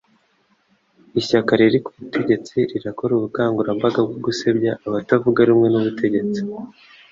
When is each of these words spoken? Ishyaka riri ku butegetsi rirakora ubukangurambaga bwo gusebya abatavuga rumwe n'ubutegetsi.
Ishyaka 1.19 1.51
riri 1.59 1.79
ku 1.85 1.91
butegetsi 1.97 2.55
rirakora 2.71 3.11
ubukangurambaga 3.15 3.99
bwo 4.07 4.17
gusebya 4.25 4.71
abatavuga 4.87 5.39
rumwe 5.49 5.67
n'ubutegetsi. 5.69 6.41